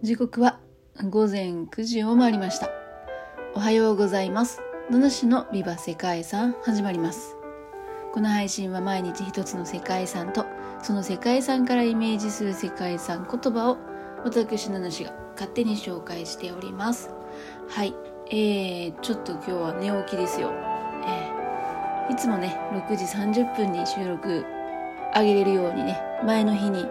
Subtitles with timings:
[0.00, 0.60] 時刻は
[1.10, 2.70] 午前9時を回りました。
[3.56, 4.60] おはようございます。
[4.92, 7.36] 野主のビバ世界遺産始まります。
[8.12, 10.46] この配信は毎日一つの世界遺産と
[10.84, 13.78] その世界遺産からイメージする世界遺産言葉を
[14.22, 17.10] 私野主が勝手に紹介しております。
[17.68, 17.92] はい。
[18.30, 20.52] えー、ちょっと今日は寝起きですよ。
[21.06, 24.44] えー、いつもね、6時30分に収録
[25.12, 26.86] 上げれるようにね、前の日に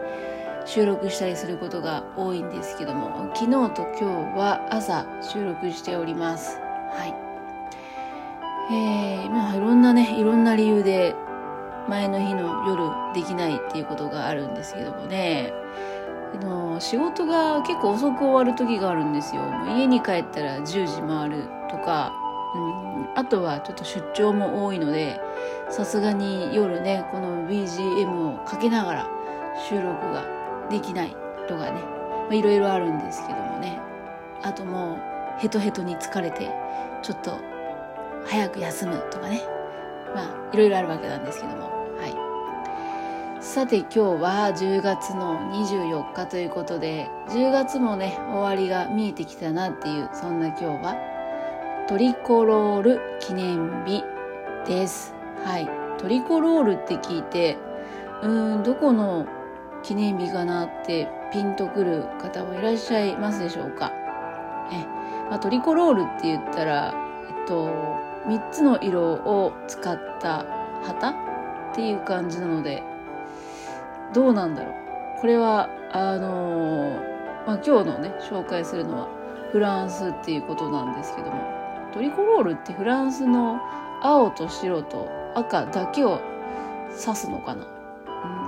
[0.67, 6.59] 収録したりすることが多いんですけども昨日と今日は朝収録しております。
[6.91, 7.15] はい。
[8.69, 11.15] えー、まあいろんなねいろんな理由で
[11.87, 15.53] 前の日の夜できないっていうことがあるんですけどもね。
[16.33, 19.43] あの仕事が結構遅く終わる時があるんですよ。
[19.69, 22.11] 家に帰ったら10時回るとか
[22.55, 25.21] うんあとはちょっと出張も多いので
[25.69, 29.07] さすがに夜ねこの BGM をかけながら
[29.69, 30.36] 収録が
[30.69, 31.15] できない
[31.47, 31.97] とかね。
[32.31, 33.79] いろいろあるんですけどもね。
[34.43, 34.97] あとも
[35.37, 36.51] うヘトヘトに疲れて
[37.01, 37.37] ちょっと
[38.25, 39.41] 早く休むとかね。
[40.13, 41.63] まあいろいろあるわけなんですけども。
[41.97, 42.07] は
[43.39, 43.43] い。
[43.43, 50.95] さて今日は10月の24日ということで10月もね終わりが見えてきたなっていうそんな今日は
[51.87, 54.03] トリコロール記念日
[54.65, 55.13] です。
[55.45, 55.69] はい。
[55.97, 57.57] トリコロールって聞いて
[58.21, 59.25] うーんどこの
[59.87, 63.93] 記念日かなってピンとくる方はいらっしゃいますでしょうか。
[64.69, 64.83] え、
[65.29, 66.93] まあ、トリコロールって言ったら、
[67.29, 67.69] えっと、
[68.25, 70.45] 3つの色を使った
[70.83, 71.15] 旗っ
[71.73, 72.83] ていう感じなので
[74.13, 74.73] どうなんだろう。
[75.21, 76.99] これはあの、
[77.47, 79.07] まあ、今日のね紹介するのは
[79.53, 81.41] フランスっていうことなんですけども
[81.93, 83.61] トリコロールってフランスの
[84.03, 86.19] 青と白と赤だけを
[86.89, 87.65] 指すのかな、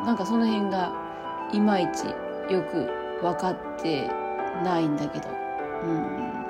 [0.06, 0.99] なんかその辺が
[1.54, 2.06] いまいち
[2.54, 2.90] よく
[3.22, 4.08] 分かって
[4.64, 5.30] ないんだけど、
[5.84, 6.46] うん、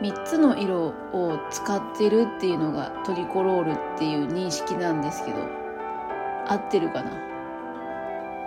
[0.00, 5.60] 3つの色を使ってるっていうのがトリコロールっていう認識なんですけど。
[6.48, 7.10] 合ってるかな？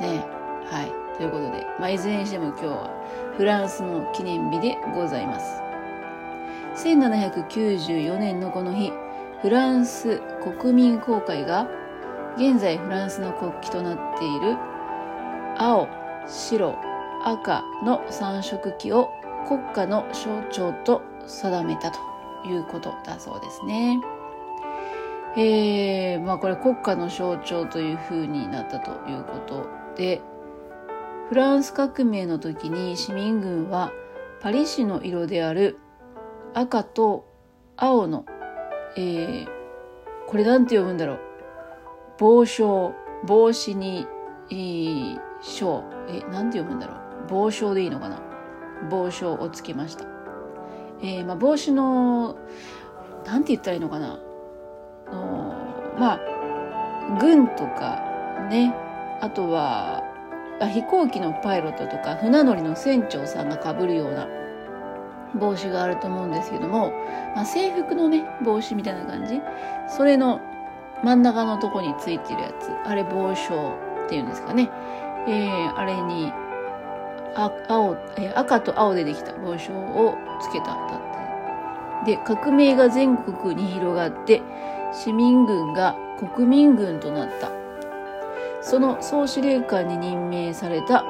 [0.02, 0.26] ね。
[0.66, 0.92] はい。
[1.16, 2.90] ということで、まあ、いずれにしても今日は
[3.38, 5.62] フランスの記念日でございます。
[6.86, 8.92] 1794年のこの日
[9.42, 10.22] フランス
[10.60, 11.70] 国民公会が
[12.36, 14.58] 現在フランスの国旗となっている
[15.58, 15.88] 青、
[16.28, 16.76] 白、
[17.24, 19.10] 赤の3色旗を
[19.48, 22.00] 国家の象徴と定めたと
[22.46, 24.02] いうことだそうですね。
[25.36, 30.22] えー、まあこれ国家の象徴という風になったということで、
[31.30, 33.92] フランス革命の時に市民軍は
[34.42, 35.80] パリ市の色である
[36.54, 37.26] 赤と
[37.78, 38.26] 青の、
[38.96, 39.48] えー、
[40.28, 41.20] これなんて読むんだろう。
[42.20, 42.94] 帽章、
[43.26, 44.06] 帽子に、
[44.52, 46.94] えー、章、え、なんて読むんだろ
[47.28, 47.30] う？
[47.30, 48.20] 帽章でいいのかな？
[48.90, 50.06] 帽章をつけました。
[51.02, 52.36] えー、まあ、帽子の、
[53.26, 54.20] なんて言ったらいいのかな？
[55.12, 55.56] の
[56.00, 56.20] まあ、
[57.20, 58.02] 軍とか、
[58.50, 58.74] ね、
[59.22, 60.02] あとは
[60.60, 64.28] あ、飛行機のパイロットとか船乗りの船長さんがかぶるような
[65.36, 66.92] 帽子があると思うんですけども、
[67.36, 69.42] まあ、制服のね帽子みたいな感じ
[69.88, 70.42] それの
[71.04, 73.74] 真ん中のとこについてるやつあれ帽章
[74.06, 74.70] っていうんですかね
[75.28, 76.32] えー、あれに
[77.36, 80.98] あ青、えー、赤と青でできた帽章をつけたんだ
[82.06, 84.42] ってで革命が全国に広がって
[84.94, 85.96] 市民軍が
[86.36, 87.52] 国民軍となった
[88.62, 91.04] その総司令官に任命された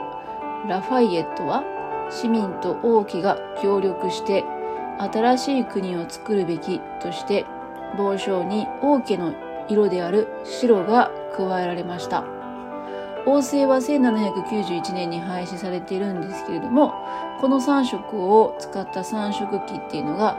[0.68, 1.64] ラファイエットは
[2.10, 4.44] 市民と王毅が協力して
[4.98, 7.46] 新しい国を作るべきとして
[7.98, 9.34] 帽章に王家の
[9.68, 12.43] 色である白が加えられました。
[13.26, 16.94] 王政は1791年に廃止されているんですけれども、
[17.40, 20.38] この3色を使った3色旗っていうのが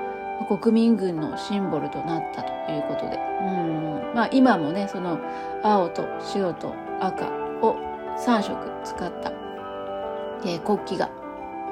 [0.49, 4.15] 国民軍のシンボルとなったということで、うん。
[4.15, 5.19] まあ、今もね、その
[5.63, 7.29] 青と白と赤
[7.63, 7.77] を
[8.19, 9.33] 3色使った、
[10.45, 11.11] えー、国旗が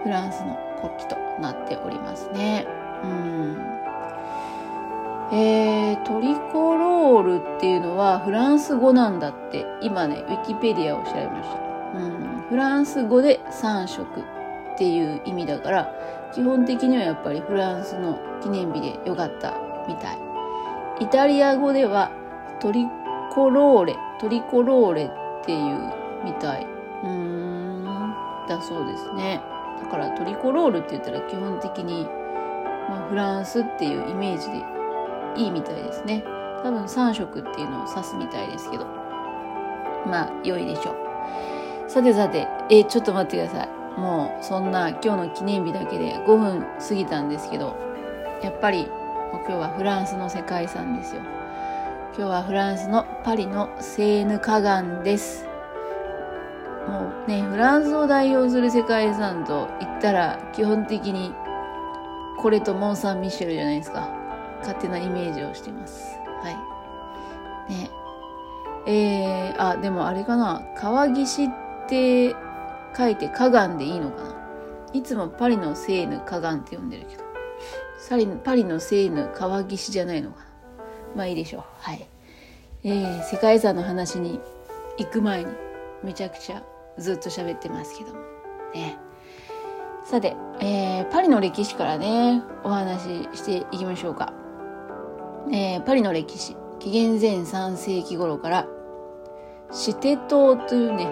[0.02, 2.66] フランスの国旗となっておりますね。
[3.04, 3.81] うん。
[5.32, 9.66] えー、トリコロールっていうのはフランス語なんだって。
[9.82, 15.94] 今ねウィキペディアを調べました、うん、フランス語で3色っていう意味だから
[16.32, 19.54] 基本的にはやっぱりフランスの記念日でよかった
[19.86, 20.18] みたい。
[21.00, 22.10] イタリア語では
[22.60, 22.86] トリ
[23.32, 25.92] コローレトリコローレっていう
[26.24, 26.66] みたい。
[27.04, 27.84] うん。
[28.48, 29.42] だそうですね。
[29.82, 32.04] だからトリコロールって言ったら基本的に、
[32.88, 34.64] まあ、フランスっていうイメージで
[35.36, 36.24] いいみたいですね。
[36.62, 38.86] 多分3色っていうのを指すみたいですけど。
[40.06, 40.92] まあ、良いでしょ
[41.86, 41.90] う。
[41.90, 43.82] さてさて、え、ちょっと待ってください。
[43.96, 47.76] もうそんな今日の記念日だけで5分過ぎたんですけど
[48.42, 51.22] やっぱりもう今日はフランスの世界遺産ですよ
[52.16, 55.46] 今日はフランスのパリのセーヌ河岸です
[56.86, 61.32] もうねフランスを代表する世界遺産と言ったら基本的に
[62.38, 64.21] これとモン・サン・ミッシェルじゃないですか
[64.62, 66.16] 勝手なイメージをしてます。
[66.42, 66.50] は
[67.68, 67.72] い。
[67.72, 67.90] ね。
[68.86, 70.62] えー、あでもあれかな。
[70.76, 71.48] 川岸っ
[71.88, 72.34] て
[72.96, 74.36] 書いて河岸でいいのかな。
[74.92, 77.22] いつもパリのセーヌ河岸って呼んでるけど。
[77.98, 80.46] サリパリのセーヌ川岸じゃないのかな。
[81.14, 81.62] まあいいでしょう。
[81.78, 82.06] はい。
[82.84, 84.40] えー、世界遺産の話に
[84.98, 85.52] 行く前に
[86.02, 86.62] めちゃくちゃ
[86.98, 88.20] ずっと喋ってますけども。
[88.74, 88.98] ね。
[90.04, 94.32] さて、えー、パリの歴史からねお話ししていきましょうか、
[95.50, 98.66] えー、パリの歴史紀元前3世紀頃から
[99.72, 101.08] シテ島というね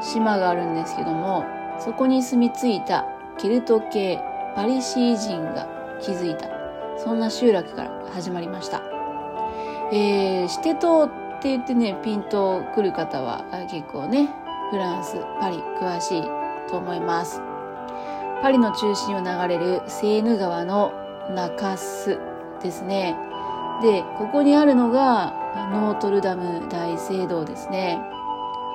[0.00, 1.44] 島があるんですけども
[1.78, 3.04] そこに住み着いた
[3.38, 4.20] ケルト系
[4.54, 5.68] パリシー人が
[6.00, 6.48] 築いた
[6.98, 8.82] そんな集落から始まりました。
[9.92, 11.08] えー、シテ島っ
[11.42, 14.28] て言ってねピンとくる方は結構ね
[14.70, 16.22] フランスパリ詳しい
[16.68, 17.40] と思います。
[18.42, 20.92] パリの中心を流れるセーヌ川の
[21.34, 22.18] 中州
[22.62, 23.16] ですね。
[23.82, 25.34] でここにあるのが
[25.72, 27.98] ノートルダム大聖堂ですね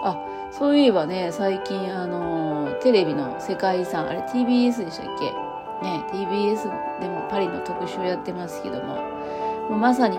[0.04, 0.18] あ
[0.52, 5.26] そういえばね最近あのテレビの世界遺産あれ TBS でしたっけ？
[5.86, 6.64] ね TBS
[7.00, 8.96] でもパリの特集やってますけども
[9.70, 10.18] もうまさに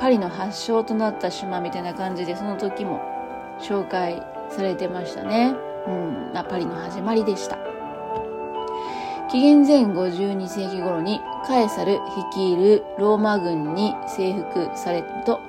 [0.00, 3.00] パリの発祥となった島みたいな感じでその時も
[3.60, 5.54] 紹介されてましたね。
[5.86, 7.58] うん、パリの始まりでした。
[9.30, 15.40] 紀元前52世紀頃にカエサル率いるローマ軍に征服されると、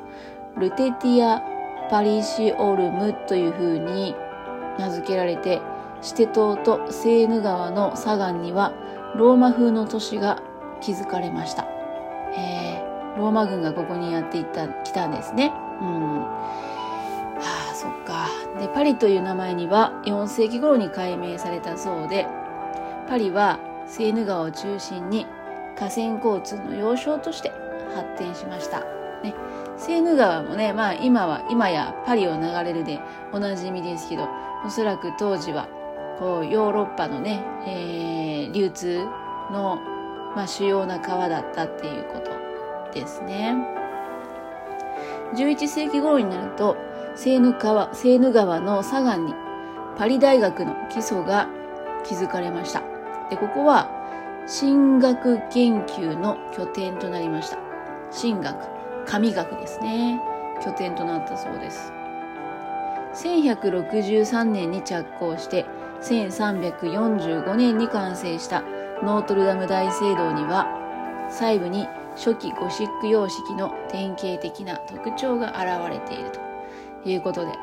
[0.57, 1.41] ルテティア・
[1.89, 4.15] パリシオルムという風に
[4.77, 5.61] 名付けられて、
[6.01, 8.73] シテ島とセーヌ川の左岸には
[9.15, 10.41] ローマ風の都市が
[10.81, 11.65] 築かれました。
[12.37, 15.53] えー、ローマ軍がここにやっていった来たんですね。
[15.81, 16.19] うん。
[16.19, 16.29] は
[17.39, 18.27] あ、そっか。
[18.59, 22.27] で、パリという名前には4世紀頃に改名されたそうで、
[23.07, 23.57] パリは
[23.89, 25.25] セーヌ川を中心に
[25.77, 27.51] 河川交通の要衝として
[27.95, 28.81] 発展しました。
[29.23, 29.33] ね、
[29.77, 32.99] セーヌ川もね、まあ今は、今やパリを流れるで
[33.33, 34.29] おなじみですけど、
[34.65, 35.67] おそらく当時は、
[36.19, 38.99] こう、ヨーロッパのね、えー、流通
[39.51, 39.79] の、
[40.35, 42.31] まあ、主要な川だったっていうこと
[42.93, 43.55] ですね。
[45.33, 46.77] 11世紀頃になると、
[47.15, 49.33] セーヌ川セーヌ川の左岸に
[49.97, 51.49] パリ大学の基礎が
[52.05, 52.88] 築かれました。
[53.29, 53.89] で、ここは
[54.47, 57.57] 神学研究の拠点となりました。
[58.11, 58.67] 神学、
[59.05, 60.19] 神学ですね。
[60.63, 61.93] 拠点となったそうです。
[63.13, 65.65] 1163年に着工して
[66.01, 68.61] 1345年に完成した
[69.03, 70.67] ノートルダム大聖堂には
[71.29, 76.31] 細部に初期ゴシック様式の典型的な特徴が現れている
[77.03, 77.55] ということでね、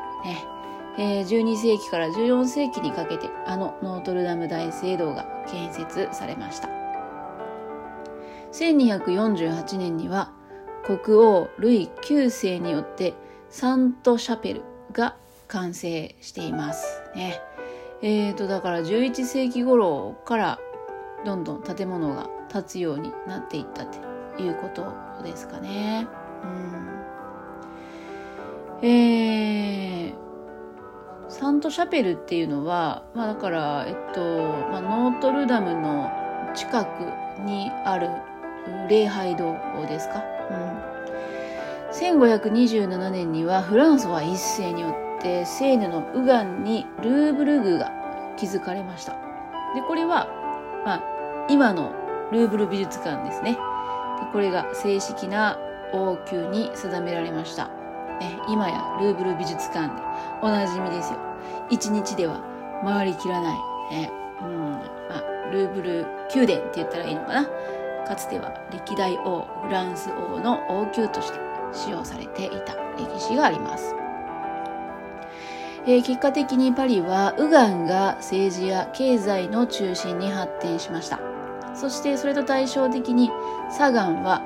[0.97, 6.69] え、12世紀から14世紀にかけてあのノートルダム大聖堂が建設されました。
[8.51, 10.31] 1248年には
[10.83, 13.13] 国王ルイ9世によって
[13.49, 14.61] サントシャペル
[14.91, 15.15] が
[15.47, 17.39] 完成していますね。
[18.01, 20.59] えーと、だから11世紀頃から
[21.25, 26.07] どんどん建物が建つようになっていったということですかね。
[26.43, 26.87] うん
[28.81, 30.26] えー、
[31.29, 34.21] サントシャペルっていうのは、まあだから、えっと、
[34.71, 36.09] まあ、ノートルダムの
[36.55, 38.09] 近くにある
[38.89, 39.55] 礼拝堂
[39.87, 40.23] ですか？
[40.49, 40.87] うん。
[41.93, 47.91] 1527年にはフランソワ一世によってセーヌの右岸にルーブル宮が
[48.37, 49.13] 築かれました。
[49.75, 50.27] で、これは、
[50.85, 51.03] まあ、
[51.49, 51.93] 今の
[52.31, 53.53] ルーブル美術館ですね。
[53.53, 53.59] で
[54.31, 55.57] これが正式な
[55.93, 57.69] 王宮に定められました。
[58.19, 60.01] ね、今やルーブル美術館で
[60.41, 61.19] おなじみですよ。
[61.69, 62.41] 一日では
[62.83, 63.57] 回りきらない、
[63.91, 64.79] ね、うんま
[65.11, 67.47] あ、ルーブル宮殿って言ったらいいのかな。
[68.07, 71.39] かつては歴代王、フランス王の王宮として
[71.73, 73.95] 使用されていた歴史があります。
[75.85, 81.19] えー、結果的にパリは右岸が政治や経済の中心に発展しました。
[81.73, 83.29] そしてそれと対照的に
[83.69, 84.41] 左岸は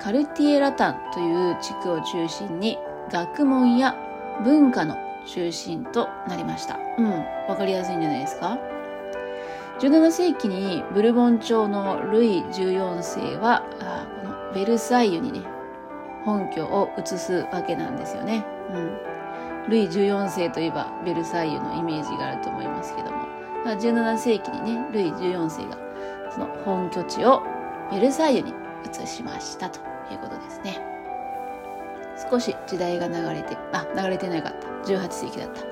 [0.00, 2.78] カルティエラタンという地区を中心に
[3.10, 3.96] 学問や
[4.44, 4.96] 文化の
[5.26, 6.78] 中心となりました。
[6.98, 7.10] うん、
[7.48, 8.58] わかりやすいんじゃないですか
[9.80, 15.42] ?17 世紀にブルボン朝のルイ14世は、あこのベルサイユにね、
[16.24, 18.44] 本拠を移すわけなんですよね。
[18.72, 19.14] うん。
[19.68, 23.26] ルイ14世といえばベルサイユのイメージがあると思いますけども
[23.64, 23.72] ま。
[23.72, 25.78] 17世紀にねルイ14世が
[26.30, 27.42] その本拠地を
[27.90, 28.52] ベルサイユに
[28.84, 29.80] 移しましたと
[30.12, 30.93] いうことですね
[32.30, 34.68] 少し時代が流れてあ流れてなかった。
[34.90, 35.62] 18世紀だった。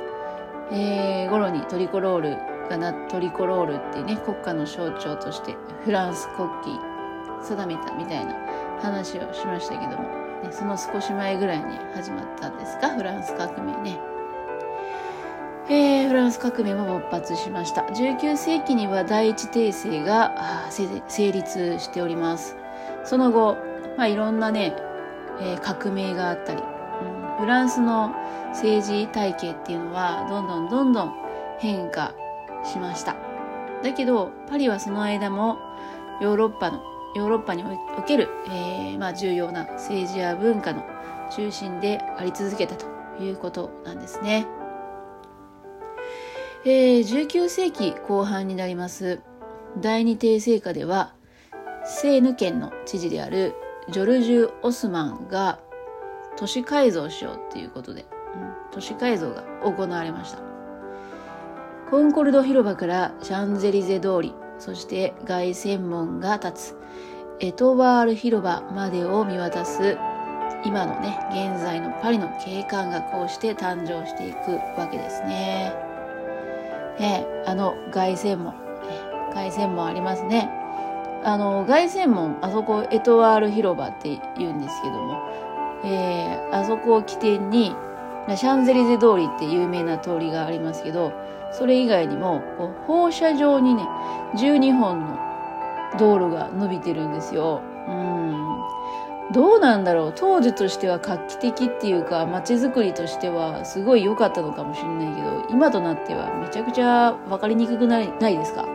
[0.71, 2.37] えー、頃にトリコロール
[2.69, 6.69] がなトリコロールっていうね国家の象徴としてフランス国旗
[7.43, 8.35] 定めたみたいな
[8.81, 10.03] 話をしましたけども、
[10.43, 12.89] ね、その少し前ぐらいに始まったんですか？
[12.89, 13.99] フランス革命ね。
[15.69, 17.81] えー、フランス革命も勃発しました。
[17.81, 22.55] 19世紀には第一帝政が成立しております。
[23.03, 23.57] その後、
[23.97, 24.73] まあ、いろんなね、
[25.41, 28.13] えー、革命があったり、うん、フランスの
[28.51, 31.13] 政治体系っていうのはどんどんどんどん
[31.59, 32.13] 変化
[32.63, 33.17] しました。
[33.83, 35.57] だけどパリはその間も
[36.21, 36.81] ヨーロッパの
[37.13, 37.63] ヨーロッパに
[37.97, 40.83] おける、えー、まあ、重要な政治や文化の
[41.29, 42.85] 中心であり続けたと
[43.21, 44.47] いうことなんですね。
[46.69, 49.21] えー、19世紀後半になります
[49.79, 51.13] 第二帝政下では
[51.85, 53.55] セーヌ県の知事である
[53.89, 55.61] ジョルジュ・オスマンが
[56.35, 60.39] 都市改造しようっていうことで、うん、都市改造が行われました
[61.89, 66.77] コンコルド広場からシャンゼリゼ通りそして凱旋門が立つ
[67.39, 69.97] エトワール広場までを見渡す
[70.65, 75.86] 今のね現在のパリの景観がこうして誕生していくわけですね。
[76.99, 78.53] ねあの凱旋門、
[79.33, 80.49] 凱旋門ありますね。
[81.23, 85.17] あの凱旋門あそこエトワール広場って言うんですけども、
[85.83, 87.75] えー、あそこを起点に
[88.35, 91.11] シャンゼリゼ通りって有名な通りがありますけど
[91.51, 92.41] それ以外にも
[92.85, 93.83] 放射状にね
[94.35, 95.17] 12本の
[95.97, 97.61] 道路が伸びてるんですよ。
[97.87, 98.57] うん
[99.33, 108.65] どうなんだろう当時としては画期的っていうか街づくりとしてはすごい良かったのかもしれないけど今となってはめちゃくちゃ分かりにくくないないですか？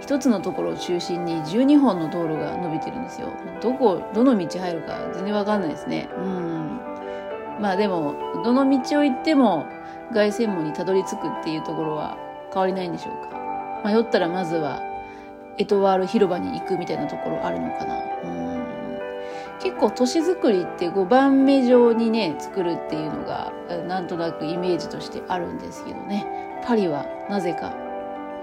[0.00, 3.28] 一つのところを中心に12本の道路が伸びてるんですよ。
[3.60, 6.08] どこどの道入るか全然分かんないですね。
[6.16, 6.80] うん。
[7.60, 9.66] まあでもどの道を行っても
[10.12, 12.16] 凱旋門にたどり着くっていうところは
[12.52, 13.36] 変わりないんでしょうか。
[13.84, 14.80] 迷ったらまずは
[15.58, 17.96] エトワール広場に行くみたいなところあるのかな。
[18.24, 18.45] うん。
[19.60, 23.52] 結構都市づくりって5番目状にね作るっていうのが
[23.88, 26.26] なんとなくイメージとしてあるんですけどね
[26.64, 27.74] パリはなぜか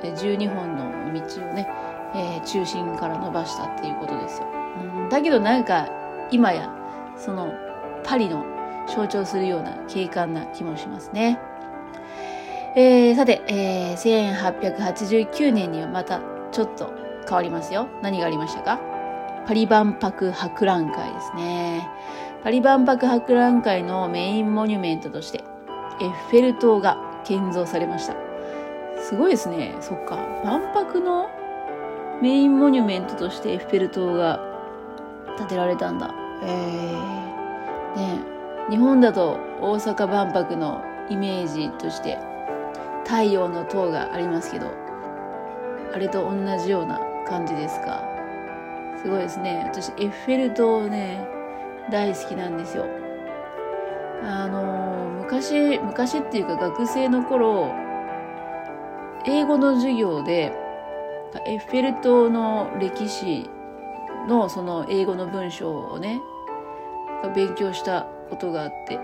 [0.01, 1.67] 12本の道をね、
[2.15, 4.47] えー、中心から伸ばしたっていうことですよ。
[5.05, 5.87] んだけどなんか
[6.31, 6.69] 今や
[7.17, 7.53] その
[8.03, 8.45] パリの
[8.93, 11.39] 象徴するような景観な気もしますね。
[12.75, 16.19] えー、さて、えー、1889年にはまた
[16.51, 16.91] ちょっと
[17.27, 17.87] 変わりますよ。
[18.01, 18.92] 何がありましたか？
[19.45, 21.89] パリ万博博覧会ですね。
[22.43, 25.43] パリ万博博覧会のメインモニュメントとして、
[26.01, 28.15] エッフェル塔が建造されました。
[29.01, 29.75] すごいですね。
[29.81, 30.17] そっか。
[30.43, 31.29] 万博の
[32.21, 34.39] メインモニュメントとしてエッフェル塔が
[35.37, 36.13] 建てられたんだ。
[36.43, 38.19] えー、ね
[38.69, 42.17] 日本だと大阪万博のイメージとして
[43.03, 44.67] 太陽の塔がありますけど、
[45.93, 48.12] あれと同じような感じですか？
[49.03, 49.63] すごいですね。
[49.67, 51.27] 私エッフェル塔ね
[51.91, 52.85] 大好きなんですよ。
[54.23, 57.73] あの昔昔っていうか学生の頃
[59.25, 60.53] 英語の授業で
[61.45, 63.49] エッフェル塔の歴史
[64.27, 66.21] のその英語の文章をね
[67.35, 68.99] 勉強したことがあって。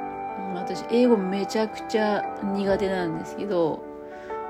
[0.55, 3.83] 私英語めちゃくちゃ苦手なんですけど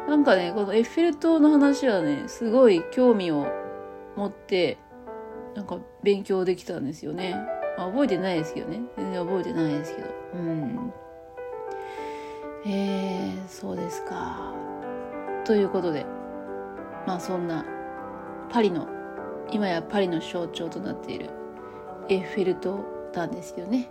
[0.07, 3.47] なんかねこのエッフェル塔の話はねすごい興味を
[4.15, 4.77] 持って
[5.55, 7.35] なんか勉強できたんですよね。
[7.77, 8.81] まあ、覚えてないですけどね。
[8.97, 10.07] 全然覚えてないですけど。
[10.33, 10.93] うん。
[12.65, 14.53] えー、そうですか。
[15.45, 16.05] ということで、
[17.07, 17.65] まあそんな
[18.49, 18.87] パリの、
[19.51, 21.29] 今やパリの象徴となっている
[22.09, 23.89] エッフェル塔なんですけどね。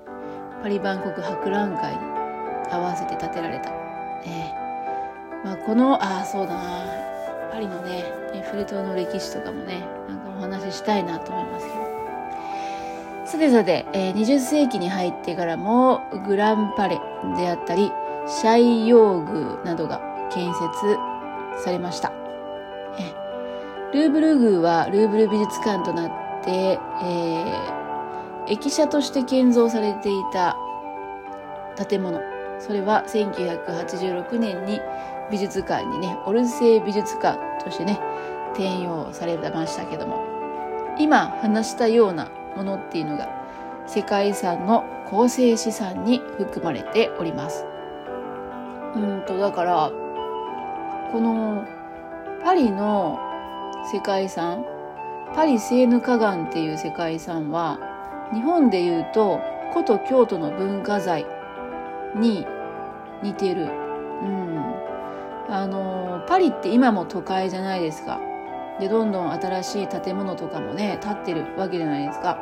[0.62, 1.98] パリ万国博覧会に
[2.70, 3.70] 合わせて建てられた。
[3.70, 4.54] ね
[5.44, 7.08] まあ、この、ああ、そうだな。
[7.52, 11.66] パリのね、エッフェル塔の歴史とかもね、なんかお話ししたいなと思います。
[13.32, 17.00] さてさて、えー、20世紀に入ってからもグランパレ
[17.36, 17.92] であったり、
[18.26, 20.00] シャイヨー宮などが
[20.32, 20.64] 建設
[21.62, 22.12] されました。
[23.92, 26.10] ルーブル宮はルーブル美術館となっ
[26.44, 30.56] て、えー、駅舎として建造されていた
[31.88, 32.20] 建物。
[32.58, 34.80] それは1986年に
[35.30, 37.98] 美術館にね、オルセー美術館としてね、
[38.52, 40.22] 転用されましたけども
[40.98, 43.28] 今話したようなものっていうのが
[43.86, 47.64] 世界遺産の構成資産に含まれております。
[48.94, 49.90] うんとだから
[51.12, 51.64] この
[52.44, 53.18] パリの
[53.92, 54.64] 世界遺産
[55.34, 57.78] パリセーヌ河岸っていう世界遺産は
[58.32, 59.40] 日本でいうと
[59.72, 61.26] 古都京都の文化財
[62.14, 62.46] に
[63.22, 63.62] 似てる。
[63.62, 64.74] うん。
[65.48, 68.20] あの、パリって今も都会じゃないですか。
[68.80, 72.38] で、どんどん新しい建物とかもね、建ってるわけじゃないですか。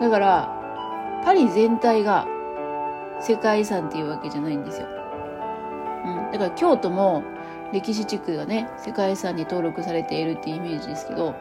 [0.00, 0.54] だから、
[1.24, 2.26] パリ全体が
[3.20, 4.86] 世界遺産っていうわけじゃないんですよ。
[6.06, 6.32] うん。
[6.32, 7.22] だから京都も
[7.72, 11.34] 歴史地区がね、世界遺産に登録されているっていうイメージですけど、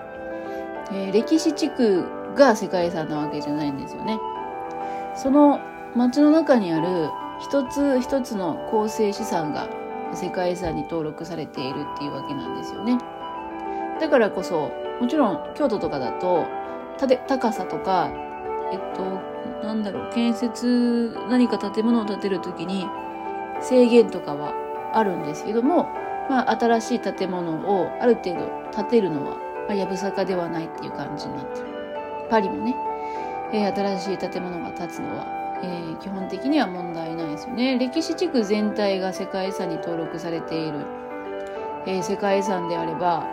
[0.92, 2.06] えー、歴史地区
[2.36, 4.20] が世界遺産なわけじゃないんですよね。
[5.16, 5.60] その
[5.96, 9.68] 街の中にある一つ一つの構成資産が
[10.14, 12.98] 世界遺産に登録されているっていうわけなんですよね。
[14.00, 16.46] だからこそ、もちろん京都とかだと、
[17.28, 18.10] 高さとか、
[18.72, 19.22] えっと、
[19.66, 22.88] なんだろう、建設、何か建物を建てるときに
[23.62, 24.54] 制限とかは
[24.94, 25.90] あるんですけども、
[26.30, 29.36] まあ、新しい建物をある程度建てるのは、
[29.68, 31.68] まあ、やぶさかではないっていう感じになってる。
[32.30, 32.76] パリもね、
[33.54, 37.78] えー、新しい建物が建つのはえー、基本的には問題ないですよね。
[37.80, 40.86] 歴史地区全体が世界遺産に登録されている、
[41.86, 43.26] えー、世界遺産であれば、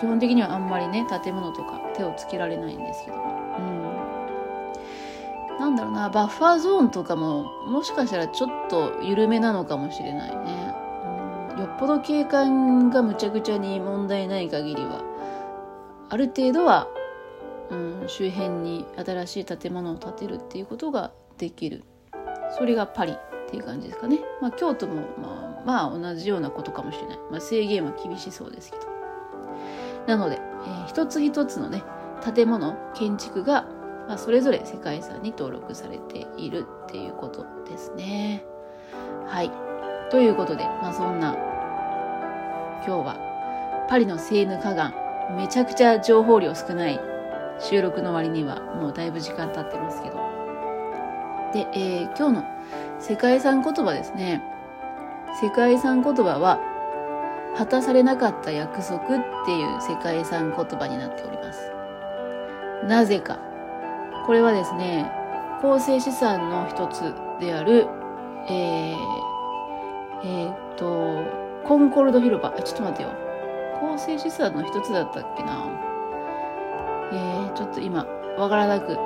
[0.00, 3.22] 基本的にはあんまりね、建物とか手をつけられないんですけども。
[3.58, 5.58] うん。
[5.58, 10.74] なんだろうな、バッファーゾーンとかも、もしかしたらちょっと緩めなのかもしれないね。
[11.54, 15.02] うん、よっぽど景観がむちゃくちゃに問題ない限りは、
[16.08, 16.88] ある程度は
[17.70, 21.84] うん、周辺に新しい建物を建てるっていうことができる
[22.58, 23.16] それがパリっ
[23.48, 28.89] ていう感じですかね、まあ、京都もまあ、まあ、同じようなことかもしれない、まあ、制限は厳しそうですけど
[30.10, 31.84] なので、えー、一つ一つのね
[32.34, 33.62] 建物建築が、
[34.08, 38.44] まあ、それぞれ世界遺産に登録されているっていうことですね
[39.26, 39.50] はい
[40.10, 41.34] ということで、まあ、そんな
[42.84, 44.94] 今日はパリのセーヌ河岸
[45.36, 46.98] めちゃくちゃ情報量少ない
[47.60, 50.16] 収録の割にはもうだいぶ時間経ってますけど。
[51.52, 52.44] で、えー、今日の
[52.98, 54.42] 世界遺産言葉ですね。
[55.40, 56.58] 世界遺産言葉は、
[57.56, 59.00] 果たされなかった約束っ
[59.44, 61.70] ていう世界遺産言葉になっております。
[62.86, 63.38] なぜか。
[64.26, 65.10] これはですね、
[65.60, 67.86] 構成資産の一つである、
[68.48, 68.96] えー、
[70.22, 71.24] えー、っと、
[71.64, 72.50] コンコルド広場。
[72.62, 73.10] ちょっと待ってよ。
[73.80, 75.66] 構成資産の一つだったっけな
[77.12, 78.06] えー、ちょっと今、
[78.38, 78.96] わからなく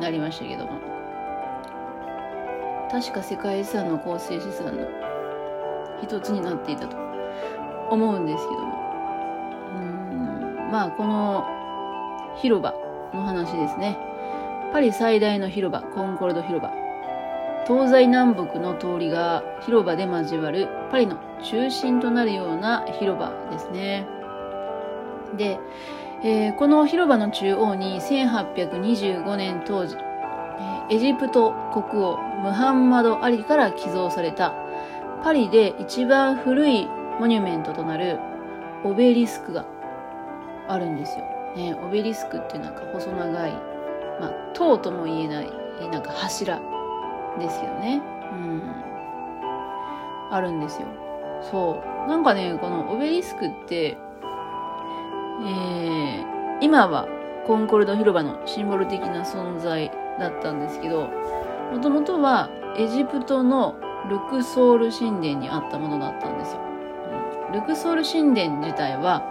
[0.00, 0.80] なりましたけども。
[2.90, 5.09] 確か世界遺産の構成資産の
[6.02, 6.96] 一つになっていたと
[7.90, 8.80] 思うんですけども。
[9.74, 11.44] うんまあ、この
[12.36, 12.74] 広場
[13.12, 13.98] の話ですね。
[14.72, 16.70] パリ最大の広場、コンコルド広場。
[17.66, 24.06] 東西南北の通りが広場で交わるパリの中心となるような広場ですね。
[25.36, 25.58] で、
[26.24, 29.96] えー、この広場の中央に1825年当時、
[30.90, 34.52] エジプト国王ムハンマド・アリから寄贈された
[35.22, 36.86] パリで一番古い
[37.18, 38.18] モニュメントとなる
[38.84, 39.66] オベリスクが
[40.68, 41.24] あるんですよ。
[41.56, 43.52] ね、オベリスクってなんか細長い、
[44.20, 45.50] まあ、塔とも言えない、
[45.90, 46.58] なんか柱
[47.38, 48.00] ですよね。
[48.32, 48.62] うん。
[50.30, 50.86] あるんですよ。
[51.50, 52.08] そう。
[52.08, 53.98] なんかね、このオベリスクって、
[55.42, 56.24] えー、
[56.60, 57.08] 今は
[57.46, 61.08] コンコルド広場のシンボル的な存在だったんですけど、
[61.72, 63.74] もともとはエジプトの
[64.08, 66.60] ルクソール神殿にあったものだったんですよ。
[67.48, 69.22] うん、ルクソール神殿自体は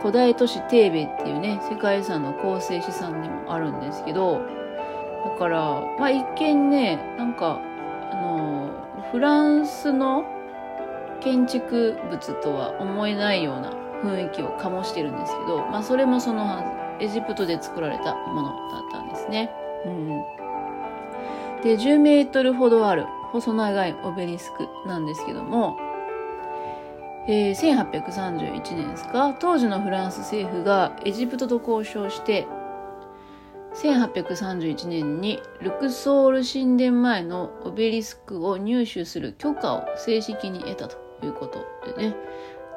[0.00, 4.40] 古代都市テーベっていうね、世界遺産の構成資産でもあるんですけど、
[5.24, 7.60] だから、まあ一見ね、なんか、
[8.12, 8.70] あの、
[9.10, 10.24] フランスの
[11.20, 16.62] 建築物とは思えないような雰囲気を醸してるんですけど、まあそれもその
[17.00, 19.50] エジプトで作られたものだったんですね。
[19.84, 20.06] うん。
[21.62, 23.06] で、10メートルほどある
[23.40, 25.76] 細長いオベリスクなんですけども、
[27.28, 32.46] えー、1831年ですか、当時のフランス政府がエジプトと交渉して、
[33.74, 42.16] 1831年にルクソール神殿前のオベリスクを入手する許可を正式に得たということでね、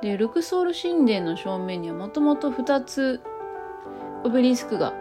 [0.02, 3.22] で、ルクソール神殿の正面にはもともと2つ
[4.26, 4.94] オベリスクが、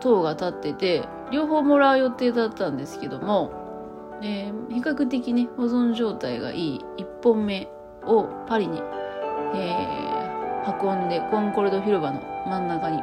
[0.00, 3.65] 塔が立ってて、両方もらう予定だったんですけども、
[4.22, 7.68] えー、比較的ね、保存状態がいい1本目
[8.04, 8.80] をパリに、
[9.54, 13.02] えー、運んでコンコルド広場の真ん中に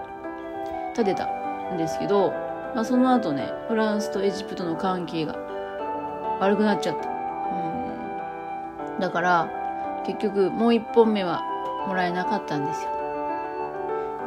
[0.96, 1.28] 建てた
[1.74, 2.32] んですけど、
[2.76, 5.36] まあ、その後ねフランスとエジプトの関係が
[6.40, 7.10] 悪くなっちゃった、
[8.94, 11.42] うん、だから結局もう一本目は
[11.88, 12.90] もらえなかったんですよ。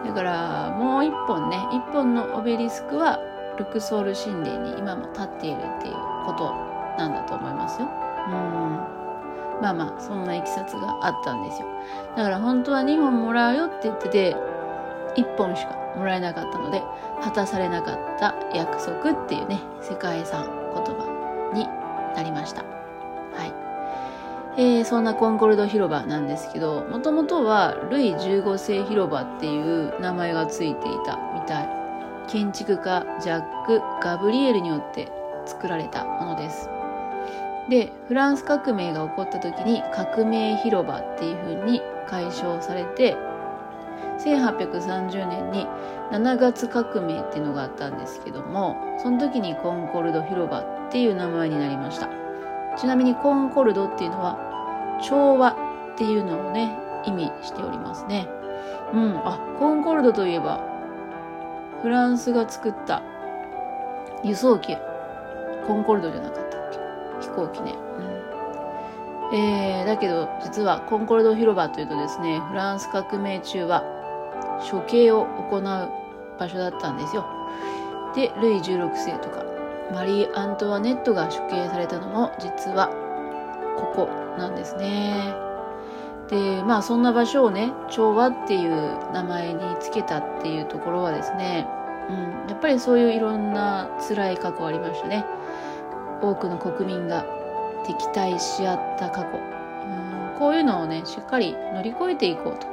[0.05, 3.19] だからもう一本ね一本のオベリスクは
[3.59, 5.95] ルクソール神殿に今も立っているっていう
[6.25, 7.89] ことなんだと思いますよ。
[8.29, 8.33] うん。
[9.61, 11.69] まあまあそんないきさつがあったんですよ。
[12.17, 14.37] だから本当は2本もらうよって言ってて
[15.17, 16.83] 1本しかもらえなかったので
[17.23, 21.67] 果たされなかった約束っていうね世界遺産言葉に
[22.15, 22.63] なりました。
[22.63, 23.53] はい。
[24.59, 31.87] えー、そんなコンコルド広場なんですけどもともとはルイ15世広場っていう名前がついていたみたい。
[32.29, 35.09] 建築家ジャック・ガブリエルによって
[35.47, 36.69] 作られたものです。
[37.69, 43.17] でフランス革命が起こった時に革命広場っていう風に解消されて
[44.19, 45.67] 1830年に
[46.13, 52.09] 7月革命っていうのがあったんですけどもその時にコンコルド広場っていう名前になりました。
[52.79, 54.39] ちなみにコンコルドっていうのは
[55.03, 55.51] 調和
[55.95, 58.29] っていうのをね意味しておりますね。
[58.93, 60.61] うんあコンコルドといえば
[61.83, 63.03] フランスが作った
[64.23, 64.77] 輸送機
[65.67, 66.46] コンコルドじゃなかった。
[67.21, 67.75] 飛行機ね。
[69.31, 73.83] うん、えー、だけど実はコンコルド広場というとですねフランス革命中は
[74.71, 75.63] 処刑を行う
[76.39, 77.27] 場所だったんですよ。
[78.15, 79.45] でルイ16世とか
[79.93, 82.89] マリー・アントワネットが処刑されたのも実は
[83.77, 85.35] ここなんですね。
[86.29, 91.69] でまあそんな場所をね調和っていう名前につけたっていうところはですね、
[92.09, 92.13] う
[92.47, 95.25] ん、やっぱりそういういろんな辛い過去ありましたね。
[96.23, 97.25] 多くの国民が
[97.85, 99.39] 敵対し合った過去。
[99.39, 99.43] う
[100.03, 102.67] んこういうのをねしっかり乗り越えていこうと。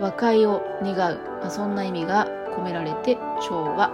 [0.00, 2.26] 和解を願う、まあ、そんな意味が
[2.56, 3.90] 込められて調和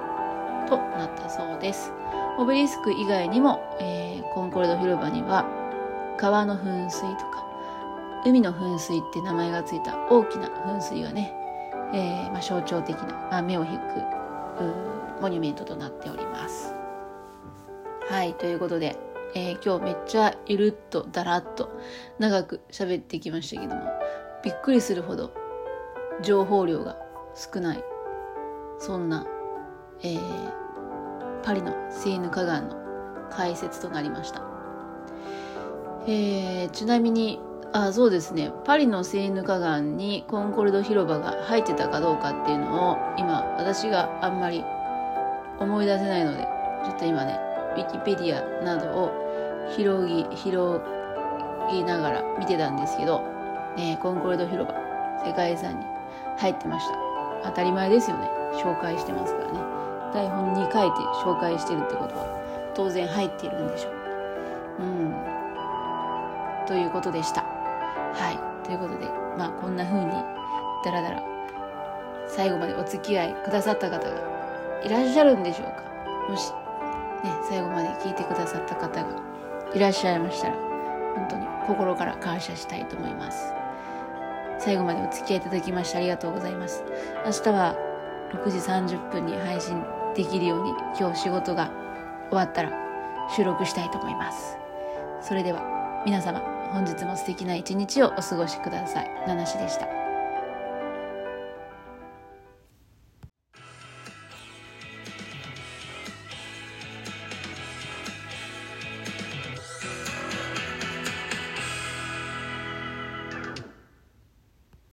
[0.69, 1.93] となったそうです。
[2.39, 5.45] オベリスク以外にも、えー、コンコルド広場には
[6.19, 7.45] 川の噴水とか
[8.25, 11.33] 海の噴水って名前がついた大きな噴水がね、
[11.93, 13.81] えー、まあ、象徴的な、まあ、目を引く
[15.21, 16.66] モニュメントとなっております。
[18.09, 18.97] はいということで、
[19.35, 21.77] えー、今日めっちゃゆるっとだらっと
[22.21, 23.83] 長く喋ってきましたけども
[24.45, 25.35] びっくりするほど
[26.23, 26.97] 情報量が
[27.35, 27.83] 少ない
[28.79, 29.27] そんな、
[30.05, 32.77] えー、パリのセーヌ河岸の
[33.29, 34.41] 解説となりました、
[36.07, 37.41] えー、ちなみに
[37.73, 44.63] あそうですねパリのセーヌ河岸にコンコルド広場が入ってたかどうかっていうのを今私があんまり
[45.59, 46.47] 思い出せないので
[46.85, 47.46] ちょっと今ね
[47.77, 49.13] ウィキペディアなどを
[49.77, 50.81] 広ぎ広
[51.71, 53.23] げながら見てたんですけど、
[53.77, 54.75] えー、コンコルド広場
[55.25, 55.85] 世界遺産に
[56.39, 56.99] 入ってました。
[57.45, 58.29] 当たり前ですよね。
[58.55, 59.61] 紹介してますからね。
[60.15, 60.79] 台本に書いて
[61.25, 64.83] 紹介してるってことは当然入っているんでしょう。
[64.83, 65.15] うん。
[66.67, 67.43] ということでした。
[67.43, 68.67] はい。
[68.67, 70.11] ということでまあこんな風に
[70.85, 71.23] ダラダラ
[72.29, 75.83] 最後までお付き合いくださった方がいらっしゃるんでしょうか。
[76.31, 76.53] もし、
[77.49, 79.09] 最後まで聞いてくださった方が
[79.75, 80.55] いらっしゃいましたら
[81.17, 83.53] 本当に心から感謝したいと思います。
[84.59, 86.83] 最後までお付き合いいただきましてありがとうございます。
[87.25, 87.77] 明日は
[88.33, 89.83] 6時30分に配信
[90.15, 91.71] できるように今日仕事が
[92.31, 92.73] 終わったら
[93.35, 94.57] 収録したいと思います。
[95.21, 95.63] それでは
[96.05, 96.41] 皆様
[96.73, 99.11] 本日も素敵な一日をお過ごしください。
[99.27, 99.96] 七しでした。